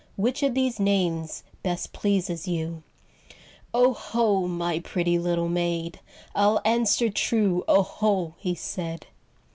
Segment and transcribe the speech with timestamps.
[0.15, 2.81] Which of these names best pleases you'?''"
[3.77, 4.47] 0 ho!
[4.47, 5.99] my pretty little maid.
[6.33, 9.05] I'll answer true, 0 ho!" he said.